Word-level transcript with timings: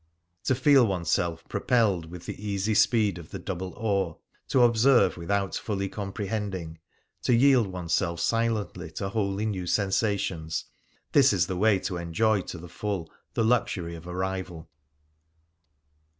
To 0.45 0.55
feel 0.55 0.87
oneself 0.87 1.47
propelled 1.47 2.09
with 2.09 2.25
the 2.25 2.43
easy 2.43 2.73
speed 2.73 3.19
of 3.19 3.29
the 3.29 3.37
double 3.37 3.71
oar, 3.77 4.17
to 4.47 4.63
observe 4.63 5.15
without 5.15 5.53
fully 5.53 5.89
comprehending, 5.89 6.79
to 7.21 7.35
yield 7.35 7.67
oneself 7.67 8.19
silently 8.19 8.89
to 8.93 9.09
wholly 9.09 9.45
new 9.45 9.67
sensations— 9.67 10.65
this 11.11 11.31
is 11.31 11.45
the 11.45 11.55
way 11.55 11.77
to 11.81 11.97
enjoy 11.97 12.41
to 12.49 12.57
the 12.57 12.67
full 12.67 13.11
the 13.35 13.43
luxury 13.43 13.93
of 13.93 14.07
arrival. 14.07 14.71